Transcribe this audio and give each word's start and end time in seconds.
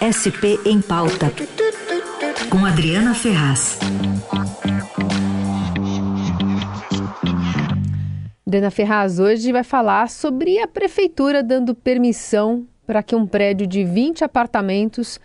SP 0.00 0.60
em 0.66 0.82
Pauta, 0.82 1.32
com 2.50 2.66
Adriana 2.66 3.14
Ferraz. 3.14 3.78
Adriana 8.46 8.70
Ferraz 8.70 9.18
hoje 9.18 9.52
vai 9.52 9.64
falar 9.64 10.10
sobre 10.10 10.58
a 10.58 10.68
prefeitura 10.68 11.42
dando 11.42 11.74
permissão 11.74 12.66
para 12.86 13.02
que 13.02 13.16
um 13.16 13.26
prédio 13.26 13.66
de 13.66 13.84
20 13.84 14.22
apartamentos 14.22 15.18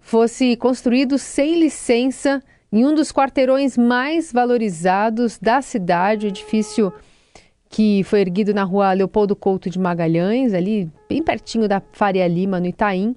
fosse 0.00 0.56
construído 0.56 1.18
sem 1.18 1.58
licença 1.58 2.42
em 2.70 2.84
um 2.84 2.94
dos 2.94 3.10
quarteirões 3.10 3.78
mais 3.78 4.30
valorizados 4.30 5.38
da 5.38 5.62
cidade, 5.62 6.26
edifício 6.26 6.92
que 7.68 8.04
foi 8.04 8.20
erguido 8.20 8.52
na 8.52 8.64
rua 8.64 8.92
Leopoldo 8.92 9.34
Couto 9.34 9.70
de 9.70 9.78
Magalhães, 9.78 10.52
ali 10.52 10.90
bem 11.08 11.22
pertinho 11.22 11.66
da 11.66 11.82
Faria 11.92 12.26
Lima, 12.26 12.60
no 12.60 12.66
Itaim. 12.66 13.16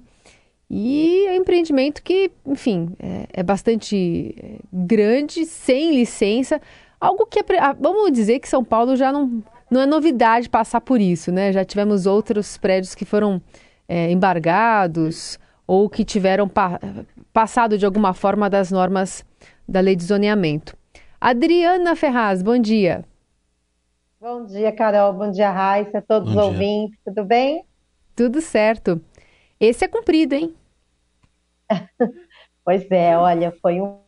E 0.74 1.26
é 1.26 1.32
um 1.32 1.34
empreendimento 1.34 2.02
que, 2.02 2.32
enfim, 2.46 2.96
é, 2.98 3.26
é 3.34 3.42
bastante 3.42 4.34
é, 4.42 4.56
grande, 4.72 5.44
sem 5.44 5.94
licença. 5.94 6.58
Algo 6.98 7.26
que, 7.26 7.40
é, 7.40 7.44
vamos 7.78 8.10
dizer 8.10 8.38
que 8.38 8.48
São 8.48 8.64
Paulo 8.64 8.96
já 8.96 9.12
não, 9.12 9.44
não 9.70 9.82
é 9.82 9.86
novidade 9.86 10.48
passar 10.48 10.80
por 10.80 10.98
isso, 10.98 11.30
né? 11.30 11.52
Já 11.52 11.62
tivemos 11.62 12.06
outros 12.06 12.56
prédios 12.56 12.94
que 12.94 13.04
foram 13.04 13.38
é, 13.86 14.10
embargados 14.10 15.38
ou 15.66 15.90
que 15.90 16.06
tiveram 16.06 16.48
pa 16.48 16.80
passado 17.34 17.76
de 17.76 17.84
alguma 17.84 18.14
forma 18.14 18.48
das 18.48 18.70
normas 18.70 19.26
da 19.68 19.80
lei 19.80 19.94
de 19.94 20.04
zoneamento. 20.04 20.74
Adriana 21.20 21.94
Ferraz, 21.94 22.42
bom 22.42 22.58
dia. 22.58 23.04
Bom 24.18 24.46
dia, 24.46 24.72
Carol. 24.72 25.12
Bom 25.12 25.30
dia, 25.30 25.50
Raíssa, 25.50 26.00
todos 26.00 26.30
os 26.30 26.36
ouvintes. 26.36 26.98
Tudo 27.04 27.24
bem? 27.24 27.62
Tudo 28.16 28.40
certo. 28.40 28.98
Esse 29.60 29.84
é 29.84 29.88
cumprido, 29.88 30.34
hein? 30.34 30.54
pois 32.64 32.90
é, 32.90 33.16
olha, 33.16 33.52
foi 33.60 33.80
um. 33.80 34.00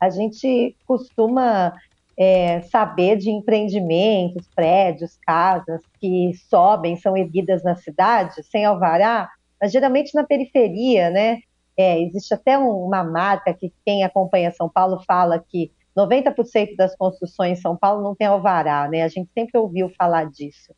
A 0.00 0.10
gente 0.10 0.76
costuma 0.86 1.74
é, 2.16 2.60
saber 2.62 3.16
de 3.16 3.30
empreendimentos, 3.30 4.48
prédios, 4.54 5.18
casas 5.26 5.82
que 6.00 6.32
sobem, 6.48 6.96
são 6.96 7.16
erguidas 7.16 7.62
na 7.62 7.76
cidade 7.76 8.42
sem 8.44 8.64
alvará, 8.64 9.30
mas 9.60 9.72
geralmente 9.72 10.14
na 10.14 10.24
periferia, 10.24 11.10
né? 11.10 11.40
É, 11.78 12.00
existe 12.00 12.32
até 12.32 12.56
uma 12.56 13.04
marca 13.04 13.52
que 13.52 13.70
quem 13.84 14.02
acompanha 14.02 14.50
São 14.50 14.68
Paulo 14.68 15.02
fala 15.06 15.38
que 15.38 15.70
90% 15.96 16.74
das 16.74 16.96
construções 16.96 17.58
em 17.58 17.62
São 17.62 17.76
Paulo 17.76 18.02
não 18.02 18.14
tem 18.14 18.26
alvará, 18.26 18.88
né? 18.88 19.02
A 19.02 19.08
gente 19.08 19.30
sempre 19.32 19.58
ouviu 19.58 19.90
falar 19.90 20.30
disso. 20.30 20.74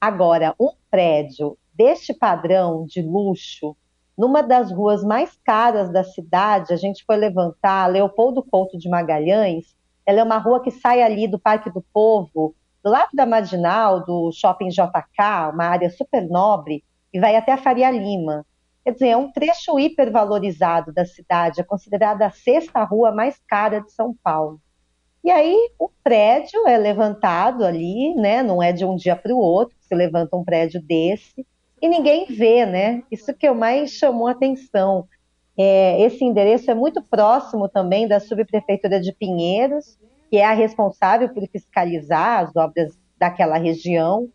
Agora, 0.00 0.54
um 0.58 0.70
prédio 0.90 1.56
deste 1.74 2.12
padrão 2.12 2.84
de 2.84 3.00
luxo, 3.00 3.76
numa 4.20 4.42
das 4.42 4.70
ruas 4.70 5.02
mais 5.02 5.34
caras 5.42 5.90
da 5.90 6.04
cidade, 6.04 6.74
a 6.74 6.76
gente 6.76 7.02
foi 7.06 7.16
levantar 7.16 7.86
Leopoldo 7.86 8.42
Couto 8.42 8.76
de 8.76 8.86
Magalhães. 8.86 9.74
Ela 10.04 10.20
é 10.20 10.22
uma 10.22 10.36
rua 10.36 10.62
que 10.62 10.70
sai 10.70 11.00
ali 11.00 11.26
do 11.26 11.38
Parque 11.38 11.70
do 11.70 11.80
Povo, 11.80 12.54
do 12.84 12.90
lado 12.90 13.08
da 13.14 13.24
Marginal, 13.24 14.04
do 14.04 14.30
Shopping 14.30 14.68
JK, 14.68 15.54
uma 15.54 15.64
área 15.64 15.88
super 15.88 16.28
nobre, 16.28 16.84
e 17.10 17.18
vai 17.18 17.34
até 17.34 17.52
a 17.52 17.56
Faria 17.56 17.90
Lima. 17.90 18.44
Quer 18.84 18.92
dizer, 18.92 19.08
é 19.08 19.16
um 19.16 19.32
trecho 19.32 19.78
hipervalorizado 19.78 20.92
da 20.92 21.06
cidade, 21.06 21.62
é 21.62 21.64
considerada 21.64 22.26
a 22.26 22.30
sexta 22.30 22.84
rua 22.84 23.10
mais 23.10 23.40
cara 23.48 23.80
de 23.80 23.90
São 23.90 24.14
Paulo. 24.22 24.60
E 25.24 25.30
aí 25.30 25.56
o 25.78 25.88
prédio 26.04 26.68
é 26.68 26.76
levantado 26.76 27.64
ali, 27.64 28.14
né? 28.16 28.42
Não 28.42 28.62
é 28.62 28.70
de 28.70 28.84
um 28.84 28.96
dia 28.96 29.16
para 29.16 29.34
o 29.34 29.38
outro 29.38 29.74
que 29.78 29.86
se 29.86 29.94
levanta 29.94 30.36
um 30.36 30.44
prédio 30.44 30.78
desse 30.82 31.46
e 31.80 31.88
ninguém 31.88 32.26
vê, 32.26 32.66
né? 32.66 33.02
Isso 33.10 33.32
que 33.34 33.48
eu 33.48 33.54
mais 33.54 33.90
chamou 33.90 34.26
atenção. 34.26 35.06
É, 35.56 36.00
esse 36.02 36.24
endereço 36.24 36.70
é 36.70 36.74
muito 36.74 37.02
próximo 37.02 37.68
também 37.68 38.06
da 38.06 38.20
subprefeitura 38.20 39.00
de 39.00 39.12
Pinheiros, 39.12 39.98
que 40.30 40.36
é 40.36 40.44
a 40.44 40.52
responsável 40.52 41.28
por 41.28 41.46
fiscalizar 41.48 42.44
as 42.44 42.56
obras 42.56 42.98
daquela 43.18 43.58
região. 43.58 44.28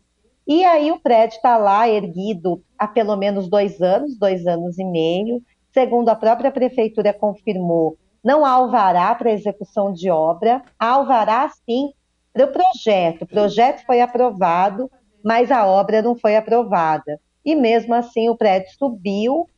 E 0.46 0.64
aí 0.64 0.92
o 0.92 1.00
prédio 1.00 1.36
está 1.36 1.56
lá 1.56 1.88
erguido 1.88 2.62
há 2.78 2.86
pelo 2.86 3.16
menos 3.16 3.48
dois 3.48 3.80
anos, 3.80 4.16
dois 4.16 4.46
anos 4.46 4.78
e 4.78 4.84
meio. 4.84 5.42
Segundo 5.72 6.08
a 6.08 6.14
própria 6.14 6.50
prefeitura 6.50 7.12
confirmou, 7.12 7.96
não 8.22 8.44
há 8.44 8.50
alvará 8.50 9.14
para 9.14 9.32
execução 9.32 9.92
de 9.92 10.10
obra, 10.10 10.62
há 10.78 10.90
alvará 10.90 11.48
sim 11.48 11.92
para 12.32 12.44
o 12.44 12.52
projeto. 12.52 13.22
O 13.22 13.26
projeto 13.26 13.84
foi 13.84 14.00
aprovado, 14.00 14.90
mas 15.24 15.50
a 15.50 15.66
obra 15.66 16.02
não 16.02 16.14
foi 16.14 16.36
aprovada. 16.36 17.20
E 17.46 17.54
mesmo 17.54 17.94
assim 17.94 18.28
o 18.28 18.36
prédio 18.36 18.70
subiu 18.76 19.48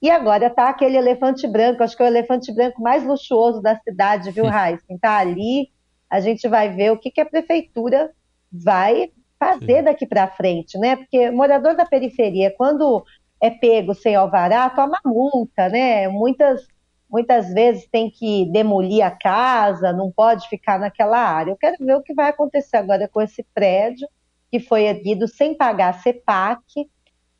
e 0.00 0.10
agora 0.10 0.46
está 0.46 0.68
aquele 0.68 0.96
elefante 0.96 1.48
branco, 1.48 1.82
acho 1.82 1.96
que 1.96 2.02
é 2.02 2.06
o 2.06 2.08
elefante 2.08 2.52
branco 2.52 2.80
mais 2.80 3.04
luxuoso 3.04 3.60
da 3.60 3.74
cidade, 3.76 4.30
viu, 4.30 4.44
Raíssa? 4.44 4.84
Está 4.90 5.16
ali, 5.16 5.70
a 6.08 6.20
gente 6.20 6.46
vai 6.46 6.68
ver 6.68 6.92
o 6.92 6.98
que, 6.98 7.10
que 7.10 7.20
a 7.20 7.26
prefeitura 7.26 8.12
vai 8.52 9.10
fazer 9.38 9.82
daqui 9.82 10.06
para 10.06 10.28
frente, 10.28 10.78
né? 10.78 10.96
Porque 10.96 11.30
morador 11.30 11.74
da 11.74 11.84
periferia, 11.84 12.54
quando 12.56 13.04
é 13.40 13.50
pego 13.50 13.94
sem 13.94 14.14
alvará, 14.14 14.68
toma 14.70 14.98
multa, 15.04 15.68
né? 15.68 16.06
Muitas, 16.08 16.66
muitas 17.10 17.52
vezes 17.52 17.88
tem 17.88 18.10
que 18.10 18.46
demolir 18.52 19.04
a 19.04 19.10
casa, 19.10 19.92
não 19.92 20.12
pode 20.12 20.48
ficar 20.48 20.78
naquela 20.78 21.18
área. 21.18 21.50
Eu 21.52 21.56
quero 21.56 21.76
ver 21.80 21.96
o 21.96 22.02
que 22.02 22.14
vai 22.14 22.30
acontecer 22.30 22.76
agora 22.76 23.08
com 23.08 23.20
esse 23.20 23.44
prédio 23.54 24.08
que 24.50 24.60
foi 24.60 24.84
erguido 24.84 25.26
sem 25.28 25.54
pagar 25.54 26.00
CEPAC. 26.02 26.88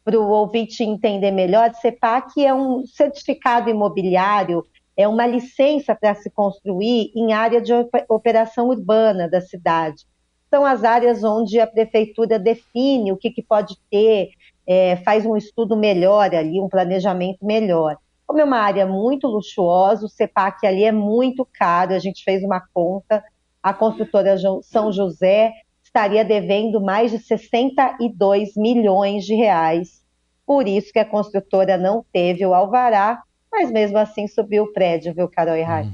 Para 0.09 0.19
o 0.19 0.31
ouvinte 0.31 0.83
entender 0.83 1.31
melhor, 1.31 1.71
CEPAC 1.75 2.43
é 2.43 2.55
um 2.55 2.83
certificado 2.87 3.69
imobiliário, 3.69 4.65
é 4.97 5.07
uma 5.07 5.27
licença 5.27 5.95
para 5.95 6.15
se 6.15 6.31
construir 6.31 7.13
em 7.15 7.35
área 7.35 7.61
de 7.61 7.75
operação 8.09 8.69
urbana 8.69 9.29
da 9.29 9.43
cidade 9.43 10.07
são 10.51 10.65
as 10.65 10.83
áreas 10.83 11.23
onde 11.23 11.61
a 11.61 11.67
prefeitura 11.67 12.39
define 12.39 13.13
o 13.13 13.19
que, 13.19 13.31
que 13.31 13.43
pode 13.43 13.77
ter, 13.91 14.31
é, 14.67 14.97
faz 14.97 15.27
um 15.27 15.37
estudo 15.37 15.77
melhor 15.77 16.35
ali, 16.35 16.59
um 16.59 16.71
planejamento 16.71 17.45
melhor. 17.45 17.99
Como 18.27 18.41
é 18.41 18.45
uma 18.45 18.61
área 18.61 18.87
muito 18.87 19.27
luxuosa, 19.27 20.07
o 20.07 20.09
CEPAC 20.09 20.67
ali 20.67 20.85
é 20.85 20.93
muito 20.93 21.47
caro, 21.53 21.93
a 21.93 21.99
gente 21.99 22.25
fez 22.25 22.43
uma 22.43 22.63
conta, 22.73 23.23
a 23.63 23.75
construtora 23.75 24.39
São 24.63 24.91
José 24.91 25.53
estaria 25.89 26.25
devendo 26.25 26.81
mais 26.81 27.11
de 27.11 27.19
62 27.19 28.57
milhões 28.57 29.25
de 29.25 29.35
reais. 29.35 30.03
Por 30.47 30.69
isso 30.69 30.93
que 30.93 30.99
a 30.99 31.05
construtora 31.05 31.77
não 31.77 32.05
teve 32.13 32.47
o 32.47 32.55
alvará, 32.55 33.23
mas 33.51 33.71
mesmo 33.71 33.99
assim 33.99 34.27
subiu 34.29 34.65
o 34.65 34.73
prédio, 34.73 35.15
viu, 35.15 35.29
Carol 35.29 35.57
e 35.57 35.63
Uhum. 35.63 35.93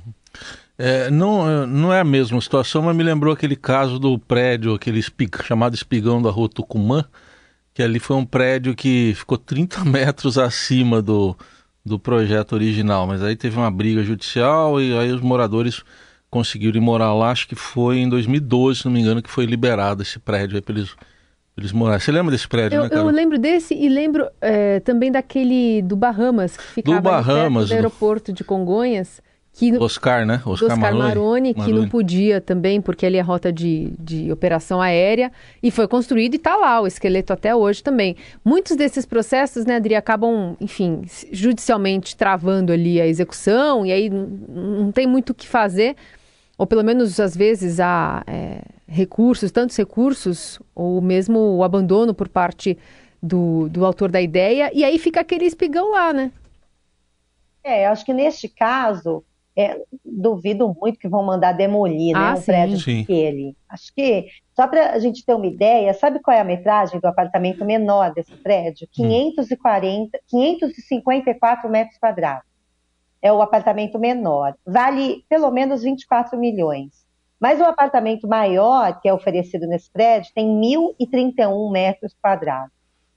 É, 0.77 1.09
não, 1.09 1.67
não 1.67 1.93
é 1.93 2.01
a 2.01 2.05
mesma 2.05 2.41
situação, 2.41 2.83
mas 2.83 2.97
me 2.97 3.05
lembrou 3.05 3.33
aquele 3.33 3.55
caso 3.55 3.99
do 3.99 4.19
prédio, 4.19 4.75
aquele 4.75 4.99
espig, 4.99 5.31
chamado 5.45 5.75
espigão 5.75 6.21
da 6.21 6.31
rua 6.31 6.49
Tucumã, 6.49 7.05
que 7.73 7.81
ali 7.81 8.01
foi 8.01 8.17
um 8.17 8.27
prédio 8.27 8.75
que 8.75 9.15
ficou 9.15 9.39
30 9.39 9.85
metros 9.87 10.37
acima 10.37 11.01
do, 11.01 11.37
do 11.87 11.97
projeto 11.97 12.55
original, 12.55 13.07
mas 13.07 13.23
aí 13.23 13.37
teve 13.37 13.57
uma 13.57 13.71
briga 13.71 14.03
judicial 14.03 14.81
e 14.81 14.97
aí 14.99 15.13
os 15.13 15.21
moradores 15.21 15.85
conseguiram 16.35 16.77
ir 16.77 16.81
morar 16.81 17.15
lá, 17.15 17.31
acho 17.31 17.47
que 17.47 17.55
foi 17.55 17.99
em 17.99 18.09
2012, 18.09 18.81
se 18.81 18.85
não 18.87 18.93
me 18.93 19.01
engano, 19.01 19.23
que 19.23 19.31
foi 19.31 19.47
liberado 19.47 20.03
esse 20.03 20.19
prédio 20.19 20.57
aí 20.57 20.61
para 20.61 20.75
eles, 20.75 20.91
eles 21.57 21.71
morarem. 21.71 22.01
Você 22.01 22.11
lembra 22.11 22.33
desse 22.33 22.49
prédio, 22.49 22.79
eu, 22.79 22.83
né, 22.83 22.89
Carol? 22.89 23.09
Eu 23.09 23.15
lembro 23.15 23.39
desse 23.39 23.73
e 23.73 23.89
lembro 23.89 24.29
é, 24.41 24.81
também 24.81 25.13
daquele 25.13 25.81
do 25.83 25.95
Bahamas, 25.95 26.57
que 26.57 26.65
ficava 26.65 27.01
do 27.01 27.03
Bahamas, 27.03 27.69
do 27.69 27.75
aeroporto 27.75 28.33
de 28.33 28.43
Congonhas 28.43 29.23
que 29.55 29.73
Oscar, 29.79 30.27
né? 30.27 30.43
Oscar, 30.45 30.73
Oscar 30.73 30.79
Maroni, 30.79 31.03
Maroni, 31.03 31.55
que 31.55 31.61
Maroni. 31.61 31.81
não 31.81 31.89
podia 31.89 32.41
também, 32.41 32.81
porque 32.81 33.07
ele 33.07 33.17
é 33.17 33.21
rota 33.21 33.53
de, 33.53 33.93
de 34.01 34.33
operação 34.33 34.81
aérea, 34.81 35.31
e 35.63 35.71
foi 35.71 35.87
construído 35.87 36.35
e 36.35 36.37
está 36.37 36.57
lá 36.57 36.81
o 36.81 36.89
esqueleto 36.89 37.33
até 37.33 37.55
hoje 37.55 37.81
também. 37.81 38.17
Muitos 38.45 38.77
desses 38.77 39.07
processos, 39.07 39.65
né, 39.65 39.77
Adri, 39.77 39.95
acabam, 39.95 40.57
enfim, 40.61 41.03
judicialmente 41.31 42.17
travando 42.17 42.73
ali 42.73 43.01
a 43.01 43.07
execução, 43.07 43.87
e 43.87 43.93
aí 43.93 44.11
não 44.11 44.91
tem 44.91 45.07
muito 45.07 45.31
o 45.31 45.35
que 45.35 45.47
fazer, 45.47 45.95
ou 46.57 46.67
pelo 46.67 46.85
menos 46.85 47.19
às 47.19 47.37
vezes 47.37 47.81
há 47.81 48.23
é, 48.27 48.63
recursos, 48.87 49.51
tantos 49.51 49.77
recursos, 49.77 50.61
ou 50.75 51.01
mesmo 51.01 51.57
o 51.57 51.65
abandono 51.65 52.15
por 52.15 52.29
parte 52.29 52.79
do, 53.23 53.69
do 53.69 53.85
autor 53.85 54.11
da 54.11 54.21
ideia, 54.21 54.71
e 54.75 54.85
aí 54.85 54.99
fica 54.99 55.21
aquele 55.21 55.45
espigão 55.45 55.93
lá, 55.93 56.13
né? 56.13 56.31
É, 57.63 57.87
acho 57.87 58.05
que 58.05 58.13
neste 58.13 58.47
caso, 58.49 59.25
é, 59.57 59.81
duvido 60.05 60.75
muito 60.81 60.99
que 60.99 61.09
vão 61.09 61.23
mandar 61.23 61.53
demolir 61.53 62.13
né, 62.13 62.21
ah, 62.21 62.35
um 62.35 62.37
sim. 62.37 62.45
prédio 62.45 62.77
daquele. 62.77 63.57
Acho 63.69 63.95
que, 63.95 64.27
só 64.55 64.67
para 64.69 64.93
a 64.93 64.99
gente 64.99 65.25
ter 65.25 65.35
uma 65.35 65.47
ideia, 65.47 65.95
sabe 65.95 66.21
qual 66.21 66.37
é 66.37 66.41
a 66.41 66.45
metragem 66.45 67.01
do 67.01 67.07
apartamento 67.07 67.65
menor 67.65 68.13
desse 68.13 68.37
prédio? 68.37 68.87
540, 68.93 70.17
hum. 70.17 70.21
554 70.29 71.71
metros 71.71 71.99
quadrados. 71.99 72.54
É 73.25 73.33
o 73.33 73.41
apartamento 73.41 73.99
menor. 73.99 74.55
Vale 74.67 75.25
pelo 75.31 75.51
menos 75.51 75.83
24 75.83 76.39
milhões. 76.39 77.07
Mas 77.41 77.59
o 77.59 77.65
apartamento 77.65 78.29
maior, 78.29 79.01
que 79.01 79.09
é 79.09 79.15
oferecido 79.15 79.67
nesse 79.67 79.91
prédio, 79.91 80.31
tem 80.35 80.47
1.031 80.47 81.73
metros 81.73 82.15
quadrados. 82.21 82.71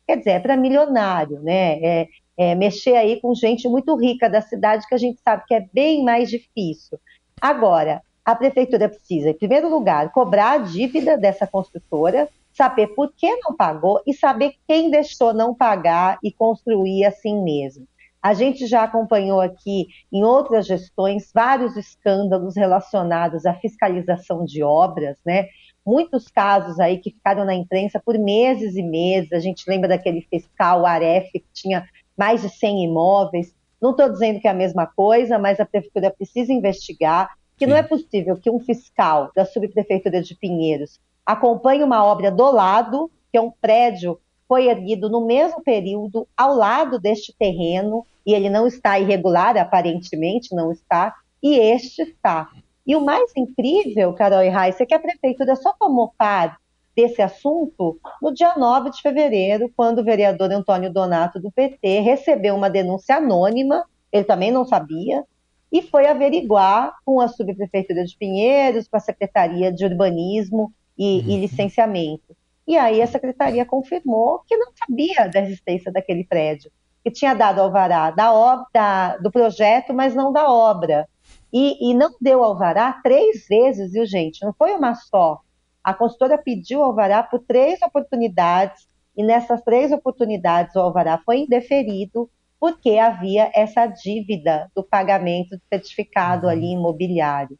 Quer 0.08 0.18
dizer, 0.20 0.32
é 0.32 0.40
para 0.40 0.56
milionário, 0.56 1.42
né? 1.42 1.74
É, 1.84 2.08
é, 2.38 2.56
mexer 2.56 2.96
aí 2.96 3.20
com 3.20 3.36
gente 3.36 3.68
muito 3.68 3.94
rica 3.98 4.30
da 4.30 4.40
cidade, 4.40 4.88
que 4.88 4.96
a 4.96 4.98
gente 4.98 5.20
sabe 5.22 5.44
que 5.46 5.54
é 5.54 5.68
bem 5.74 6.06
mais 6.06 6.30
difícil. 6.30 6.98
Agora, 7.42 8.02
a 8.24 8.34
prefeitura 8.34 8.88
precisa, 8.88 9.32
em 9.32 9.38
primeiro 9.38 9.70
lugar, 9.70 10.12
cobrar 10.12 10.52
a 10.52 10.58
dívida 10.60 11.18
dessa 11.18 11.46
construtora, 11.46 12.30
saber 12.54 12.88
por 12.88 13.12
que 13.14 13.36
não 13.38 13.56
pagou 13.56 14.02
e 14.08 14.14
saber 14.14 14.56
quem 14.66 14.90
deixou 14.90 15.34
não 15.34 15.54
pagar 15.54 16.18
e 16.24 16.32
construir 16.32 17.04
assim 17.04 17.44
mesmo. 17.44 17.86
A 18.28 18.34
gente 18.34 18.68
já 18.68 18.84
acompanhou 18.84 19.40
aqui 19.40 19.88
em 20.12 20.22
outras 20.22 20.68
gestões 20.68 21.32
vários 21.34 21.78
escândalos 21.78 22.58
relacionados 22.58 23.46
à 23.46 23.54
fiscalização 23.54 24.44
de 24.44 24.62
obras, 24.62 25.18
né? 25.26 25.48
Muitos 25.86 26.28
casos 26.28 26.78
aí 26.78 26.98
que 26.98 27.12
ficaram 27.12 27.46
na 27.46 27.56
imprensa 27.56 28.02
por 28.06 28.20
meses 28.20 28.76
e 28.76 28.84
meses. 28.84 29.32
A 29.32 29.40
gente 29.40 29.64
lembra 29.66 29.88
daquele 29.88 30.28
fiscal 30.30 30.86
Aref 30.86 31.32
que 31.32 31.46
tinha 31.54 31.88
mais 32.18 32.42
de 32.42 32.50
100 32.50 32.84
imóveis. 32.84 33.56
Não 33.82 33.92
estou 33.92 34.10
dizendo 34.10 34.42
que 34.42 34.48
é 34.50 34.52
a 34.52 34.54
mesma 34.54 34.86
coisa, 34.86 35.40
mas 35.40 35.62
a 35.62 35.66
prefeitura 35.66 36.12
precisa 36.12 36.52
investigar, 36.52 37.30
que 37.56 37.64
Sim. 37.64 37.72
não 37.72 37.78
é 37.78 37.84
possível 37.84 38.36
que 38.36 38.52
um 38.52 38.60
fiscal 38.60 39.32
da 39.34 39.46
subprefeitura 39.46 40.22
de 40.22 40.36
Pinheiros 40.36 41.00
acompanhe 41.26 41.82
uma 41.82 42.04
obra 42.04 42.30
do 42.30 42.52
lado, 42.52 43.10
que 43.32 43.38
é 43.38 43.42
um 43.42 43.52
prédio 43.52 44.20
foi 44.48 44.68
erguido 44.68 45.10
no 45.10 45.26
mesmo 45.26 45.62
período 45.62 46.28
ao 46.36 46.56
lado 46.56 47.00
deste 47.00 47.36
terreno, 47.38 48.06
e 48.28 48.34
ele 48.34 48.50
não 48.50 48.68
está 48.68 49.00
irregular, 49.00 49.58
aparentemente 49.58 50.54
não 50.54 50.70
está, 50.70 51.16
e 51.42 51.58
este 51.58 52.02
está. 52.02 52.52
E 52.86 52.94
o 52.94 53.00
mais 53.00 53.32
incrível, 53.38 54.12
Carol 54.12 54.44
e 54.44 54.50
Raíssa, 54.50 54.84
é 54.84 54.86
que 54.86 54.94
a 54.94 55.00
prefeitura 55.00 55.56
só 55.56 55.72
tomou 55.80 56.14
par 56.18 56.60
desse 56.94 57.22
assunto 57.22 57.98
no 58.22 58.34
dia 58.34 58.54
9 58.58 58.90
de 58.90 59.02
fevereiro, 59.02 59.72
quando 59.78 60.00
o 60.00 60.04
vereador 60.04 60.52
Antônio 60.52 60.92
Donato, 60.92 61.40
do 61.40 61.50
PT, 61.50 62.02
recebeu 62.02 62.54
uma 62.54 62.70
denúncia 62.70 63.16
anônima, 63.16 63.86
ele 64.12 64.26
também 64.26 64.52
não 64.52 64.66
sabia, 64.66 65.24
e 65.72 65.82
foi 65.82 66.06
averiguar 66.06 66.96
com 67.06 67.22
a 67.22 67.30
subprefeitura 67.30 68.04
de 68.04 68.18
Pinheiros, 68.18 68.90
com 68.90 68.98
a 68.98 69.02
Secretaria 69.02 69.72
de 69.72 69.86
Urbanismo 69.86 70.74
e, 70.98 71.20
uhum. 71.20 71.30
e 71.30 71.38
Licenciamento. 71.38 72.36
E 72.68 72.76
aí 72.76 73.02
a 73.02 73.08
secretaria 73.08 73.66
confirmou 73.66 74.42
que 74.46 74.58
não 74.58 74.72
sabia 74.76 75.30
da 75.30 75.40
existência 75.40 75.90
daquele 75.90 76.26
prédio, 76.26 76.70
que 77.08 77.12
tinha 77.12 77.34
dado 77.34 77.62
alvará 77.62 78.12
da 78.12 78.34
obra, 78.34 79.18
do 79.22 79.32
projeto, 79.32 79.94
mas 79.94 80.14
não 80.14 80.34
da 80.34 80.52
obra. 80.52 81.08
E, 81.54 81.90
e 81.90 81.94
não 81.94 82.10
deu 82.20 82.44
alvará 82.44 83.00
três 83.02 83.48
vezes, 83.48 83.94
viu, 83.94 84.06
gente? 84.06 84.44
Não 84.44 84.54
foi 84.54 84.74
uma 84.74 84.94
só. 84.94 85.40
A 85.82 85.94
consultora 85.94 86.38
pediu 86.38 86.84
alvará 86.84 87.24
por 87.24 87.40
três 87.40 87.82
oportunidades, 87.82 88.90
e 89.16 89.24
nessas 89.24 89.62
três 89.62 89.94
oportunidades 89.94 90.76
o 90.76 90.80
alvará 90.82 91.18
foi 91.26 91.40
indeferido, 91.40 92.30
porque 92.60 92.98
havia 92.98 93.50
essa 93.56 93.88
dívida 93.88 94.70
do 94.76 94.84
pagamento 94.84 95.52
do 95.56 95.62
certificado 95.70 96.48
uhum. 96.48 96.52
ali 96.52 96.74
imobiliário. 96.74 97.58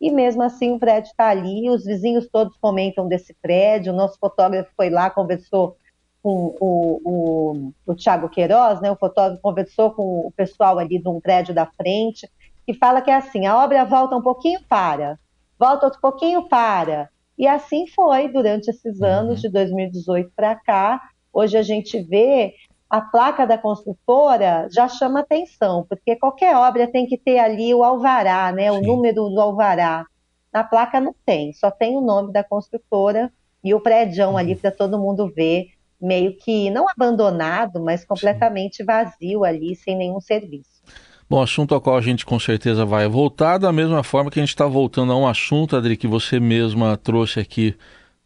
E 0.00 0.10
mesmo 0.10 0.42
assim 0.42 0.72
o 0.72 0.78
prédio 0.78 1.10
está 1.10 1.28
ali, 1.28 1.70
os 1.70 1.84
vizinhos 1.84 2.28
todos 2.28 2.56
comentam 2.56 3.06
desse 3.06 3.32
prédio, 3.40 3.92
o 3.92 3.96
nosso 3.96 4.18
fotógrafo 4.18 4.72
foi 4.76 4.90
lá, 4.90 5.08
conversou 5.08 5.76
com 6.22 6.56
o, 6.60 7.00
o, 7.04 7.72
o 7.86 7.94
Tiago 7.94 8.28
Queiroz, 8.28 8.80
né, 8.80 8.90
o 8.90 8.96
fotógrafo 8.96 9.42
conversou 9.42 9.92
com 9.92 10.26
o 10.26 10.32
pessoal 10.36 10.78
ali 10.78 10.98
de 10.98 11.08
um 11.08 11.20
prédio 11.20 11.54
da 11.54 11.66
frente, 11.66 12.28
que 12.66 12.74
fala 12.74 13.00
que 13.00 13.10
é 13.10 13.14
assim, 13.14 13.46
a 13.46 13.64
obra 13.64 13.84
volta 13.84 14.16
um 14.16 14.22
pouquinho 14.22 14.60
para, 14.68 15.18
volta 15.58 15.86
outro 15.86 16.00
pouquinho 16.00 16.48
para, 16.48 17.08
e 17.38 17.46
assim 17.46 17.86
foi 17.86 18.28
durante 18.28 18.68
esses 18.68 19.00
anos, 19.00 19.36
uhum. 19.36 19.42
de 19.42 19.48
2018 19.50 20.32
para 20.34 20.56
cá. 20.56 21.00
Hoje 21.32 21.56
a 21.56 21.62
gente 21.62 22.02
vê 22.02 22.54
a 22.90 23.00
placa 23.00 23.46
da 23.46 23.56
construtora 23.56 24.66
já 24.70 24.88
chama 24.88 25.20
atenção, 25.20 25.86
porque 25.88 26.16
qualquer 26.16 26.56
obra 26.56 26.90
tem 26.90 27.06
que 27.06 27.16
ter 27.16 27.38
ali 27.38 27.72
o 27.72 27.84
alvará, 27.84 28.50
né, 28.50 28.72
o 28.72 28.80
número 28.80 29.28
do 29.28 29.40
alvará. 29.40 30.04
Na 30.52 30.64
placa 30.64 31.00
não 31.00 31.14
tem, 31.24 31.52
só 31.52 31.70
tem 31.70 31.96
o 31.96 32.00
nome 32.00 32.32
da 32.32 32.42
construtora 32.42 33.30
e 33.62 33.72
o 33.72 33.80
prédio 33.80 34.36
ali 34.36 34.54
uhum. 34.54 34.58
para 34.58 34.70
todo 34.72 34.98
mundo 34.98 35.30
ver, 35.32 35.68
meio 36.00 36.36
que 36.36 36.70
não 36.70 36.86
abandonado, 36.88 37.80
mas 37.80 38.04
completamente 38.04 38.78
Sim. 38.78 38.84
vazio 38.84 39.44
ali, 39.44 39.74
sem 39.74 39.96
nenhum 39.96 40.20
serviço. 40.20 40.82
Bom, 41.28 41.42
assunto 41.42 41.74
ao 41.74 41.80
qual 41.80 41.96
a 41.96 42.00
gente 42.00 42.24
com 42.24 42.38
certeza 42.38 42.86
vai 42.86 43.06
voltar, 43.06 43.58
da 43.58 43.70
mesma 43.70 44.02
forma 44.02 44.30
que 44.30 44.38
a 44.38 44.42
gente 44.42 44.50
está 44.50 44.66
voltando 44.66 45.12
a 45.12 45.16
um 45.16 45.26
assunto, 45.26 45.76
Adri, 45.76 45.96
que 45.96 46.06
você 46.06 46.40
mesma 46.40 46.96
trouxe 46.96 47.38
aqui 47.38 47.74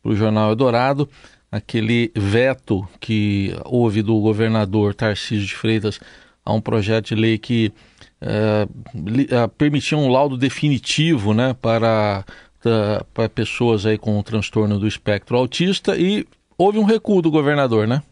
para 0.01 0.13
o 0.13 0.15
Jornal 0.15 0.51
Eldorado, 0.51 1.09
aquele 1.51 2.13
veto 2.15 2.87
que 3.01 3.55
houve 3.65 4.03
do 4.03 4.19
governador 4.21 4.95
Tarcísio 4.95 5.47
de 5.47 5.55
Freitas 5.55 5.99
a 6.45 6.53
um 6.53 6.61
projeto 6.61 7.09
de 7.09 7.15
lei 7.15 7.39
que 7.39 7.73
é, 8.21 8.67
permitia 9.59 9.99
um 9.99 10.09
laudo 10.09 10.37
definitivo 10.37 11.35
né, 11.35 11.57
para, 11.61 12.25
para 13.13 13.29
pessoas 13.29 13.85
aí 13.85 13.99
com 13.99 14.17
o 14.19 14.23
transtorno 14.23 14.79
do 14.79 14.87
espectro 14.87 15.37
autista 15.37 15.97
e 15.97 16.25
houve 16.63 16.79
um 16.79 16.85
recuo 16.85 17.21
do 17.21 17.31
governador, 17.31 17.87
né? 17.87 18.03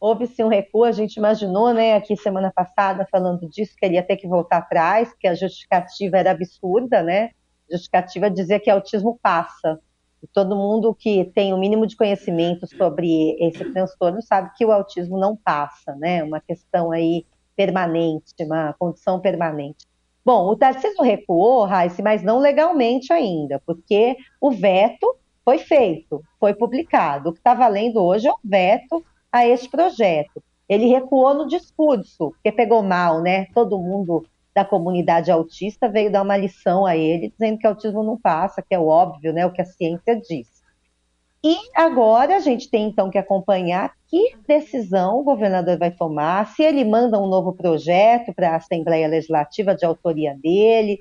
houve 0.00 0.26
sim 0.26 0.44
um 0.44 0.48
recuo, 0.48 0.84
a 0.84 0.92
gente 0.92 1.16
imaginou, 1.16 1.74
né, 1.74 1.94
aqui 1.94 2.16
semana 2.16 2.52
passada, 2.54 3.06
falando 3.10 3.48
disso, 3.48 3.74
que 3.76 3.84
ele 3.84 3.94
ia 3.96 4.02
ter 4.02 4.16
que 4.16 4.28
voltar 4.28 4.58
atrás, 4.58 5.12
que 5.18 5.26
a 5.26 5.34
justificativa 5.34 6.16
era 6.16 6.30
absurda, 6.30 7.02
né, 7.02 7.30
justificativa 7.68 8.30
dizia 8.30 8.60
que 8.60 8.70
autismo 8.70 9.18
passa, 9.20 9.80
e 10.22 10.26
todo 10.28 10.56
mundo 10.56 10.94
que 10.94 11.24
tem 11.34 11.52
o 11.52 11.58
mínimo 11.58 11.84
de 11.84 11.96
conhecimento 11.96 12.66
sobre 12.76 13.36
esse 13.40 13.64
transtorno 13.72 14.22
sabe 14.22 14.50
que 14.56 14.64
o 14.64 14.70
autismo 14.70 15.18
não 15.18 15.36
passa, 15.36 15.94
né, 15.96 16.22
uma 16.22 16.40
questão 16.40 16.92
aí 16.92 17.26
permanente, 17.56 18.34
uma 18.40 18.74
condição 18.78 19.18
permanente. 19.18 19.84
Bom, 20.24 20.48
o 20.48 20.56
Tarcísio 20.56 21.02
recuou, 21.02 21.64
Raíssa, 21.64 22.02
mas 22.02 22.22
não 22.22 22.38
legalmente 22.38 23.12
ainda, 23.12 23.60
porque 23.66 24.16
o 24.40 24.50
veto 24.50 25.16
foi 25.48 25.56
feito, 25.56 26.22
foi 26.38 26.52
publicado. 26.52 27.30
O 27.30 27.32
que 27.32 27.38
está 27.38 27.54
valendo 27.54 28.04
hoje 28.04 28.28
é 28.28 28.30
o 28.30 28.38
veto 28.44 29.02
a 29.32 29.46
esse 29.46 29.66
projeto. 29.66 30.42
Ele 30.68 30.88
recuou 30.88 31.32
no 31.32 31.46
discurso, 31.48 32.32
porque 32.32 32.52
pegou 32.52 32.82
mal, 32.82 33.22
né? 33.22 33.46
Todo 33.54 33.78
mundo 33.78 34.26
da 34.54 34.62
comunidade 34.62 35.30
autista 35.30 35.88
veio 35.88 36.12
dar 36.12 36.20
uma 36.20 36.36
lição 36.36 36.84
a 36.84 36.94
ele, 36.98 37.30
dizendo 37.30 37.56
que 37.56 37.66
autismo 37.66 38.02
não 38.02 38.20
passa, 38.20 38.60
que 38.60 38.74
é 38.74 38.78
óbvio, 38.78 39.32
né? 39.32 39.46
O 39.46 39.50
que 39.50 39.62
a 39.62 39.64
ciência 39.64 40.20
diz. 40.20 40.58
E 41.42 41.56
agora 41.74 42.36
a 42.36 42.40
gente 42.40 42.68
tem 42.68 42.86
então 42.86 43.08
que 43.08 43.16
acompanhar 43.16 43.94
que 44.06 44.36
decisão 44.46 45.18
o 45.18 45.24
governador 45.24 45.78
vai 45.78 45.90
tomar, 45.90 46.46
se 46.48 46.62
ele 46.62 46.84
manda 46.84 47.18
um 47.18 47.26
novo 47.26 47.54
projeto 47.54 48.34
para 48.34 48.50
a 48.50 48.56
Assembleia 48.56 49.08
Legislativa 49.08 49.74
de 49.74 49.86
autoria 49.86 50.36
dele, 50.42 50.98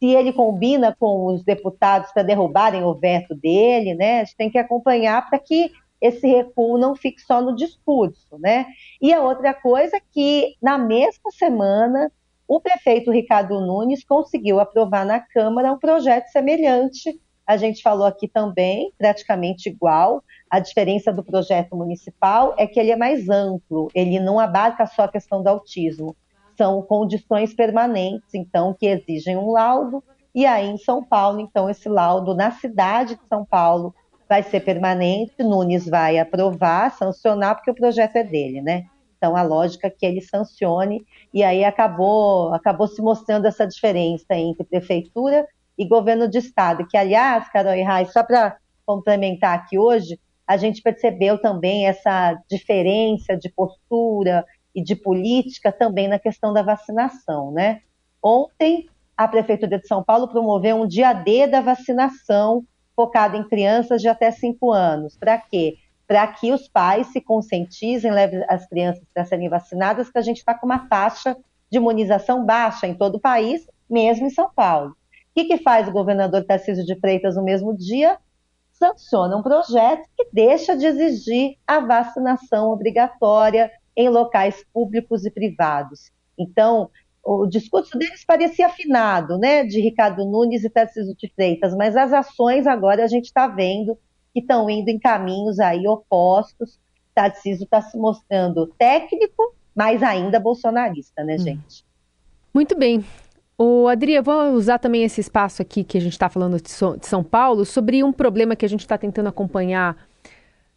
se 0.00 0.06
ele 0.06 0.32
combina 0.32 0.96
com 0.98 1.26
os 1.26 1.44
deputados 1.44 2.10
para 2.10 2.22
derrubarem 2.22 2.82
o 2.82 2.94
veto 2.94 3.34
dele, 3.34 3.94
né? 3.94 4.20
A 4.20 4.24
gente 4.24 4.36
tem 4.36 4.50
que 4.50 4.56
acompanhar 4.56 5.28
para 5.28 5.38
que 5.38 5.70
esse 6.00 6.26
recuo 6.26 6.78
não 6.78 6.96
fique 6.96 7.20
só 7.20 7.42
no 7.42 7.54
discurso, 7.54 8.38
né? 8.38 8.66
E 9.00 9.12
a 9.12 9.22
outra 9.22 9.52
coisa 9.52 9.98
é 9.98 10.00
que, 10.00 10.56
na 10.62 10.78
mesma 10.78 11.30
semana, 11.30 12.10
o 12.48 12.58
prefeito 12.58 13.10
Ricardo 13.10 13.60
Nunes 13.60 14.02
conseguiu 14.02 14.58
aprovar 14.58 15.04
na 15.04 15.20
Câmara 15.20 15.70
um 15.70 15.78
projeto 15.78 16.28
semelhante. 16.28 17.20
A 17.46 17.58
gente 17.58 17.82
falou 17.82 18.06
aqui 18.06 18.26
também, 18.26 18.94
praticamente 18.96 19.68
igual. 19.68 20.24
A 20.48 20.58
diferença 20.58 21.12
do 21.12 21.22
projeto 21.22 21.76
municipal 21.76 22.54
é 22.56 22.66
que 22.66 22.80
ele 22.80 22.90
é 22.90 22.96
mais 22.96 23.28
amplo, 23.28 23.90
ele 23.94 24.18
não 24.18 24.40
abarca 24.40 24.86
só 24.86 25.02
a 25.02 25.08
questão 25.08 25.42
do 25.42 25.48
autismo. 25.48 26.16
São 26.60 26.82
condições 26.82 27.54
permanentes, 27.54 28.34
então, 28.34 28.76
que 28.78 28.84
exigem 28.84 29.34
um 29.34 29.50
laudo. 29.50 30.04
E 30.34 30.44
aí, 30.44 30.68
em 30.68 30.76
São 30.76 31.02
Paulo, 31.02 31.40
então, 31.40 31.70
esse 31.70 31.88
laudo 31.88 32.34
na 32.34 32.50
cidade 32.50 33.14
de 33.14 33.26
São 33.30 33.46
Paulo 33.46 33.94
vai 34.28 34.42
ser 34.42 34.60
permanente, 34.60 35.42
Nunes 35.42 35.88
vai 35.88 36.18
aprovar, 36.18 36.92
sancionar, 36.92 37.54
porque 37.54 37.70
o 37.70 37.74
projeto 37.74 38.16
é 38.16 38.24
dele, 38.24 38.60
né? 38.60 38.84
Então 39.16 39.34
a 39.34 39.42
lógica 39.42 39.86
é 39.86 39.90
que 39.90 40.04
ele 40.04 40.20
sancione, 40.20 41.02
e 41.32 41.42
aí 41.42 41.64
acabou, 41.64 42.52
acabou 42.52 42.86
se 42.86 43.00
mostrando 43.00 43.46
essa 43.46 43.66
diferença 43.66 44.34
entre 44.34 44.62
prefeitura 44.62 45.48
e 45.78 45.88
governo 45.88 46.28
de 46.28 46.38
estado, 46.38 46.86
que 46.86 46.96
aliás, 46.98 47.50
Carol 47.50 47.74
e 47.74 47.82
Rai, 47.82 48.04
só 48.04 48.22
para 48.22 48.58
complementar 48.84 49.56
aqui 49.56 49.78
hoje, 49.78 50.20
a 50.46 50.58
gente 50.58 50.82
percebeu 50.82 51.40
também 51.40 51.86
essa 51.86 52.38
diferença 52.50 53.34
de 53.34 53.48
postura 53.48 54.44
e 54.74 54.82
de 54.82 54.94
política 54.94 55.72
também 55.72 56.08
na 56.08 56.18
questão 56.18 56.52
da 56.52 56.62
vacinação, 56.62 57.50
né? 57.50 57.82
Ontem 58.22 58.88
a 59.16 59.28
Prefeitura 59.28 59.78
de 59.78 59.86
São 59.86 60.02
Paulo 60.02 60.28
promoveu 60.28 60.76
um 60.76 60.86
dia 60.86 61.12
D 61.12 61.46
da 61.46 61.60
vacinação 61.60 62.64
focado 62.96 63.36
em 63.36 63.46
crianças 63.46 64.00
de 64.00 64.08
até 64.08 64.30
5 64.30 64.72
anos. 64.72 65.16
Para 65.16 65.38
quê? 65.38 65.76
Para 66.06 66.26
que 66.26 66.52
os 66.52 66.68
pais 66.68 67.08
se 67.08 67.20
conscientizem, 67.20 68.10
levem 68.10 68.44
as 68.48 68.66
crianças 68.66 69.04
para 69.12 69.24
serem 69.24 69.48
vacinadas, 69.48 70.10
que 70.10 70.18
a 70.18 70.22
gente 70.22 70.38
está 70.38 70.54
com 70.54 70.66
uma 70.66 70.88
taxa 70.88 71.36
de 71.70 71.78
imunização 71.78 72.44
baixa 72.44 72.86
em 72.86 72.94
todo 72.94 73.16
o 73.16 73.20
país, 73.20 73.66
mesmo 73.88 74.26
em 74.26 74.30
São 74.30 74.50
Paulo. 74.54 74.90
O 74.90 74.94
que, 75.34 75.44
que 75.44 75.62
faz 75.62 75.88
o 75.88 75.92
governador 75.92 76.44
Tarcísio 76.44 76.84
de 76.84 76.98
Freitas 76.98 77.36
no 77.36 77.44
mesmo 77.44 77.76
dia? 77.76 78.18
Sanciona 78.72 79.36
um 79.36 79.42
projeto 79.42 80.08
que 80.16 80.28
deixa 80.32 80.76
de 80.76 80.86
exigir 80.86 81.56
a 81.66 81.80
vacinação 81.80 82.70
obrigatória 82.70 83.70
em 83.96 84.08
locais 84.08 84.64
públicos 84.72 85.24
e 85.24 85.30
privados. 85.30 86.10
Então, 86.38 86.90
o 87.24 87.46
discurso 87.46 87.98
deles 87.98 88.24
parecia 88.24 88.66
afinado, 88.66 89.38
né, 89.38 89.64
de 89.64 89.80
Ricardo 89.80 90.24
Nunes 90.24 90.64
e 90.64 90.70
Tarcísio 90.70 91.14
de 91.14 91.30
Freitas, 91.34 91.74
mas 91.76 91.96
as 91.96 92.12
ações 92.12 92.66
agora 92.66 93.04
a 93.04 93.08
gente 93.08 93.26
está 93.26 93.46
vendo 93.46 93.98
que 94.32 94.40
estão 94.40 94.70
indo 94.70 94.88
em 94.88 94.98
caminhos 94.98 95.58
aí 95.58 95.86
opostos. 95.86 96.78
Tarcísio 97.14 97.64
está 97.64 97.82
se 97.82 97.98
mostrando 97.98 98.68
técnico, 98.78 99.54
mas 99.74 100.02
ainda 100.02 100.40
bolsonarista, 100.40 101.22
né, 101.24 101.34
hum. 101.34 101.38
gente? 101.38 101.84
Muito 102.54 102.76
bem. 102.76 103.04
O 103.58 103.86
Adria, 103.88 104.22
vou 104.22 104.52
usar 104.52 104.78
também 104.78 105.04
esse 105.04 105.20
espaço 105.20 105.60
aqui 105.60 105.84
que 105.84 105.98
a 105.98 106.00
gente 106.00 106.12
está 106.12 106.30
falando 106.30 106.58
de 106.58 106.70
São 106.70 107.22
Paulo 107.22 107.66
sobre 107.66 108.02
um 108.02 108.10
problema 108.10 108.56
que 108.56 108.64
a 108.64 108.68
gente 108.68 108.80
está 108.80 108.96
tentando 108.96 109.28
acompanhar 109.28 109.96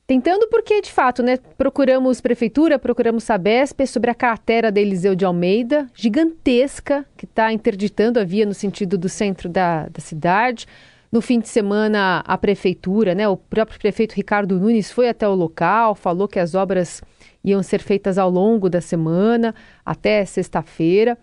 Tentando 0.06 0.50
porque, 0.50 0.82
de 0.82 0.92
fato, 0.92 1.24
né, 1.24 1.38
procuramos 1.58 2.20
prefeitura, 2.20 2.78
procuramos 2.78 3.24
Sabesp 3.24 3.86
sobre 3.88 4.12
a 4.12 4.16
cratera 4.16 4.70
da 4.70 4.82
Eliseu 4.82 5.16
de 5.16 5.24
Almeida, 5.24 5.90
gigantesca, 5.96 7.06
que 7.16 7.24
está 7.24 7.54
interditando 7.54 8.20
a 8.20 8.26
via 8.26 8.46
no 8.46 8.54
sentido 8.54 8.98
do 8.98 9.08
centro 9.08 9.48
da, 9.48 9.88
da 9.88 10.02
cidade. 10.02 10.68
No 11.10 11.22
fim 11.22 11.40
de 11.40 11.48
semana, 11.48 12.22
a 12.28 12.38
prefeitura, 12.38 13.16
né, 13.16 13.28
o 13.30 13.38
próprio 13.38 13.80
prefeito 13.80 14.14
Ricardo 14.14 14.60
Nunes 14.60 14.92
foi 14.92 15.08
até 15.08 15.28
o 15.28 15.34
local, 15.34 15.96
falou 15.96 16.28
que 16.28 16.40
as 16.40 16.54
obras 16.54 17.02
iam 17.42 17.64
ser 17.64 17.80
feitas 17.80 18.18
ao 18.18 18.30
longo 18.30 18.70
da 18.70 18.82
semana, 18.82 19.56
até 19.86 20.26
sexta-feira. 20.26 21.18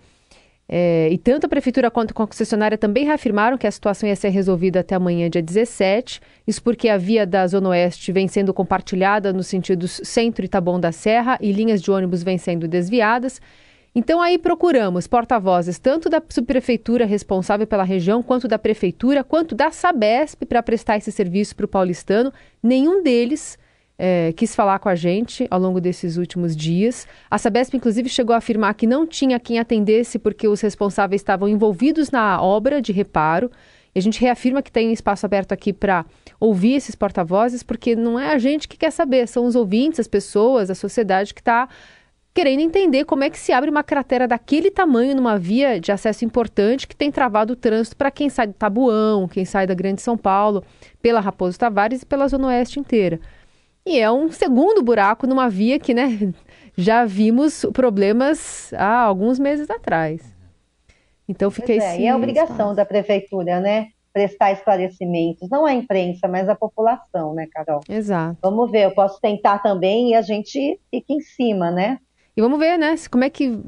É, 0.72 1.08
e 1.10 1.18
tanto 1.18 1.46
a 1.46 1.48
prefeitura 1.48 1.90
quanto 1.90 2.12
a 2.12 2.14
concessionária 2.14 2.78
também 2.78 3.04
reafirmaram 3.04 3.58
que 3.58 3.66
a 3.66 3.70
situação 3.72 4.08
ia 4.08 4.14
ser 4.14 4.28
resolvida 4.28 4.78
até 4.78 4.94
amanhã, 4.94 5.28
dia 5.28 5.42
17. 5.42 6.20
Isso 6.46 6.62
porque 6.62 6.88
a 6.88 6.96
via 6.96 7.26
da 7.26 7.44
Zona 7.48 7.70
Oeste 7.70 8.12
vem 8.12 8.28
sendo 8.28 8.54
compartilhada 8.54 9.32
nos 9.32 9.48
sentidos 9.48 10.00
centro 10.04 10.44
e 10.44 10.48
da 10.80 10.92
Serra 10.92 11.36
e 11.40 11.50
linhas 11.50 11.82
de 11.82 11.90
ônibus 11.90 12.22
vêm 12.22 12.38
sendo 12.38 12.68
desviadas. 12.68 13.40
Então 13.92 14.22
aí 14.22 14.38
procuramos 14.38 15.08
porta-vozes 15.08 15.76
tanto 15.80 16.08
da 16.08 16.22
subprefeitura 16.28 17.04
responsável 17.04 17.66
pela 17.66 17.82
região, 17.82 18.22
quanto 18.22 18.46
da 18.46 18.56
prefeitura, 18.56 19.24
quanto 19.24 19.56
da 19.56 19.72
Sabesp 19.72 20.44
para 20.46 20.62
prestar 20.62 20.98
esse 20.98 21.10
serviço 21.10 21.56
para 21.56 21.64
o 21.64 21.68
paulistano. 21.68 22.32
Nenhum 22.62 23.02
deles 23.02 23.58
é, 24.02 24.32
quis 24.32 24.54
falar 24.54 24.78
com 24.78 24.88
a 24.88 24.94
gente 24.94 25.46
ao 25.50 25.60
longo 25.60 25.78
desses 25.78 26.16
últimos 26.16 26.56
dias. 26.56 27.06
A 27.30 27.36
Sabesp, 27.36 27.76
inclusive, 27.76 28.08
chegou 28.08 28.32
a 28.32 28.38
afirmar 28.38 28.72
que 28.72 28.86
não 28.86 29.06
tinha 29.06 29.38
quem 29.38 29.58
atendesse 29.58 30.18
porque 30.18 30.48
os 30.48 30.62
responsáveis 30.62 31.20
estavam 31.20 31.46
envolvidos 31.46 32.10
na 32.10 32.40
obra 32.40 32.80
de 32.80 32.92
reparo. 32.92 33.50
E 33.94 33.98
a 33.98 34.02
gente 34.02 34.18
reafirma 34.18 34.62
que 34.62 34.72
tem 34.72 34.90
espaço 34.90 35.26
aberto 35.26 35.52
aqui 35.52 35.70
para 35.70 36.06
ouvir 36.38 36.76
esses 36.76 36.94
porta-vozes, 36.94 37.62
porque 37.62 37.94
não 37.94 38.18
é 38.18 38.32
a 38.32 38.38
gente 38.38 38.66
que 38.66 38.78
quer 38.78 38.90
saber, 38.90 39.28
são 39.28 39.44
os 39.44 39.54
ouvintes, 39.54 40.00
as 40.00 40.08
pessoas, 40.08 40.70
a 40.70 40.74
sociedade 40.74 41.34
que 41.34 41.40
está 41.42 41.68
querendo 42.32 42.60
entender 42.60 43.04
como 43.04 43.24
é 43.24 43.28
que 43.28 43.38
se 43.38 43.52
abre 43.52 43.68
uma 43.68 43.82
cratera 43.82 44.26
daquele 44.26 44.70
tamanho 44.70 45.14
numa 45.14 45.36
via 45.36 45.78
de 45.78 45.92
acesso 45.92 46.24
importante 46.24 46.86
que 46.88 46.96
tem 46.96 47.10
travado 47.10 47.52
o 47.52 47.56
trânsito 47.56 47.96
para 47.96 48.10
quem 48.10 48.30
sai 48.30 48.46
do 48.46 48.54
Tabuão, 48.54 49.28
quem 49.28 49.44
sai 49.44 49.66
da 49.66 49.74
Grande 49.74 50.00
São 50.00 50.16
Paulo, 50.16 50.64
pela 51.02 51.20
Raposo 51.20 51.58
Tavares 51.58 52.00
e 52.00 52.06
pela 52.06 52.28
Zona 52.28 52.46
Oeste 52.46 52.80
inteira. 52.80 53.20
E 53.90 53.98
é 53.98 54.08
um 54.08 54.30
segundo 54.30 54.84
buraco 54.84 55.26
numa 55.26 55.50
via 55.50 55.76
que, 55.76 55.92
né, 55.92 56.32
já 56.76 57.04
vimos 57.04 57.66
problemas 57.72 58.72
há 58.74 59.00
alguns 59.00 59.36
meses 59.36 59.68
atrás. 59.68 60.22
Então 61.28 61.50
fica 61.50 61.66
pois 61.66 61.82
é. 61.82 62.00
E 62.00 62.06
é 62.06 62.14
obrigação 62.14 62.54
espaço. 62.54 62.76
da 62.76 62.84
prefeitura, 62.84 63.58
né? 63.58 63.88
Prestar 64.12 64.52
esclarecimentos, 64.52 65.48
não 65.50 65.66
a 65.66 65.74
imprensa, 65.74 66.28
mas 66.28 66.48
a 66.48 66.54
população, 66.54 67.34
né, 67.34 67.48
Carol? 67.52 67.80
Exato. 67.88 68.38
Vamos 68.40 68.70
ver, 68.70 68.84
eu 68.84 68.92
posso 68.92 69.20
tentar 69.20 69.58
também 69.58 70.10
e 70.10 70.14
a 70.14 70.22
gente 70.22 70.78
fica 70.88 71.12
em 71.12 71.20
cima, 71.20 71.72
né? 71.72 71.98
E 72.36 72.40
vamos 72.40 72.60
ver, 72.60 72.78
né, 72.78 72.94
como 73.10 73.24
é 73.24 73.30
que 73.30 73.58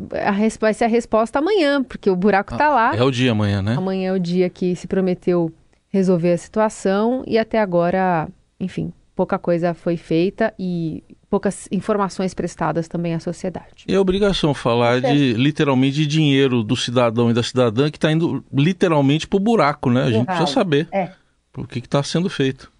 vai 0.60 0.72
ser 0.72 0.84
a 0.84 0.88
resposta 0.88 1.40
amanhã, 1.40 1.82
porque 1.82 2.08
o 2.08 2.14
buraco 2.14 2.54
está 2.54 2.66
ah, 2.66 2.74
lá. 2.74 2.96
É 2.96 3.02
o 3.02 3.10
dia 3.10 3.32
amanhã, 3.32 3.60
né? 3.60 3.74
Amanhã 3.76 4.10
é 4.10 4.12
o 4.12 4.20
dia 4.20 4.48
que 4.48 4.76
se 4.76 4.86
prometeu 4.86 5.52
resolver 5.88 6.32
a 6.32 6.38
situação 6.38 7.24
e 7.26 7.36
até 7.36 7.58
agora, 7.58 8.28
enfim, 8.60 8.92
pouca 9.14 9.38
coisa 9.38 9.74
foi 9.74 9.96
feita 9.96 10.54
e 10.58 11.04
poucas 11.28 11.68
informações 11.70 12.34
prestadas 12.34 12.88
também 12.88 13.14
à 13.14 13.20
sociedade. 13.20 13.84
É 13.88 13.98
obrigação 13.98 14.52
falar 14.52 15.00
de 15.00 15.32
literalmente 15.34 15.96
de 15.96 16.06
dinheiro 16.06 16.62
do 16.62 16.76
cidadão 16.76 17.30
e 17.30 17.34
da 17.34 17.42
cidadã 17.42 17.90
que 17.90 17.96
está 17.96 18.10
indo 18.10 18.44
literalmente 18.52 19.26
para 19.26 19.36
o 19.36 19.40
buraco, 19.40 19.90
né? 19.90 20.04
A 20.04 20.10
gente 20.10 20.26
precisa 20.26 20.46
saber 20.46 20.88
é. 20.92 21.10
por 21.52 21.66
que 21.68 21.78
está 21.78 22.02
sendo 22.02 22.28
feito 22.28 22.70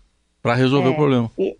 para 0.42 0.54
resolver 0.54 0.88
é. 0.88 0.92
o 0.92 0.96
problema. 0.96 1.30
E, 1.38 1.56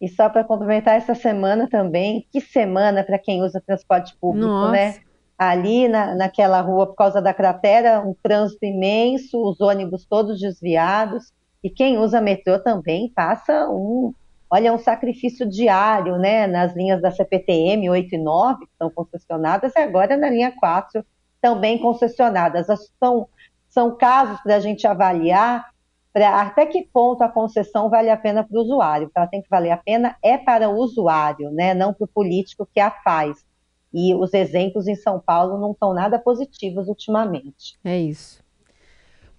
e 0.00 0.08
só 0.08 0.28
para 0.28 0.44
complementar 0.44 0.96
essa 0.96 1.14
semana 1.14 1.68
também, 1.68 2.26
que 2.32 2.40
semana 2.40 3.04
para 3.04 3.18
quem 3.18 3.42
usa 3.42 3.62
transporte 3.64 4.16
público, 4.20 4.46
né? 4.46 4.52
Nossa. 4.52 4.72
né? 4.72 4.94
Ali 5.38 5.88
na, 5.88 6.14
naquela 6.14 6.60
rua, 6.60 6.86
por 6.86 6.96
causa 6.96 7.20
da 7.22 7.32
cratera, 7.32 8.00
um 8.00 8.14
trânsito 8.22 8.64
imenso, 8.64 9.40
os 9.42 9.58
ônibus 9.60 10.04
todos 10.04 10.38
desviados. 10.38 11.32
E 11.62 11.70
quem 11.70 11.98
usa 11.98 12.20
metrô 12.20 12.58
também 12.58 13.10
passa 13.10 13.68
um, 13.68 14.14
olha, 14.50 14.72
um 14.72 14.78
sacrifício 14.78 15.48
diário, 15.48 16.16
né, 16.16 16.46
nas 16.46 16.74
linhas 16.74 17.00
da 17.02 17.10
CPTM 17.10 17.88
8 17.90 18.14
e 18.14 18.18
9, 18.18 18.66
que 18.66 18.72
estão 18.72 18.90
concessionadas, 18.90 19.72
e 19.74 19.78
agora 19.78 20.16
na 20.16 20.30
linha 20.30 20.52
4, 20.58 21.04
também 21.40 21.78
concessionadas. 21.78 22.66
São, 22.98 23.28
são 23.68 23.96
casos 23.96 24.40
para 24.42 24.56
a 24.56 24.60
gente 24.60 24.86
avaliar 24.86 25.70
para 26.12 26.40
até 26.40 26.66
que 26.66 26.82
ponto 26.92 27.22
a 27.22 27.28
concessão 27.28 27.88
vale 27.88 28.10
a 28.10 28.16
pena 28.16 28.42
para 28.42 28.58
o 28.58 28.62
usuário. 28.62 29.10
Ela 29.14 29.26
tem 29.26 29.40
que 29.40 29.48
valer 29.48 29.70
a 29.70 29.76
pena 29.76 30.16
é 30.22 30.36
para 30.36 30.68
o 30.68 30.76
usuário, 30.76 31.50
né, 31.52 31.72
não 31.72 31.94
para 31.94 32.04
o 32.04 32.08
político 32.08 32.68
que 32.72 32.80
a 32.80 32.90
faz. 32.90 33.44
E 33.92 34.14
os 34.14 34.32
exemplos 34.34 34.86
em 34.86 34.94
São 34.94 35.20
Paulo 35.20 35.58
não 35.58 35.72
estão 35.72 35.92
nada 35.92 36.18
positivos 36.18 36.88
ultimamente. 36.88 37.78
É 37.84 37.98
isso. 37.98 38.39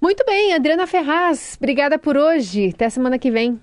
Muito 0.02 0.26
bem, 0.26 0.54
Adriana 0.54 0.88
Ferraz, 0.88 1.56
obrigada 1.58 2.00
por 2.00 2.18
hoje. 2.18 2.70
Até 2.74 2.90
semana 2.90 3.20
que 3.20 3.30
vem. 3.32 3.62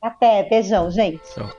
Até, 0.00 0.42
beijão, 0.48 0.90
gente. 0.90 1.22
Tchau. 1.34 1.50